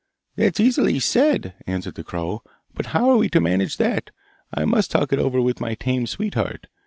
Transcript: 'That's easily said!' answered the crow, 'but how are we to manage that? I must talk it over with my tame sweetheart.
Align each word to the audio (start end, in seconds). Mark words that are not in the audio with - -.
'That's 0.35 0.59
easily 0.59 0.99
said!' 0.99 1.53
answered 1.67 1.93
the 1.93 2.03
crow, 2.03 2.41
'but 2.73 2.87
how 2.87 3.07
are 3.07 3.17
we 3.17 3.29
to 3.29 3.39
manage 3.39 3.77
that? 3.77 4.09
I 4.51 4.65
must 4.65 4.89
talk 4.89 5.13
it 5.13 5.19
over 5.19 5.39
with 5.39 5.61
my 5.61 5.75
tame 5.75 6.07
sweetheart. 6.07 6.65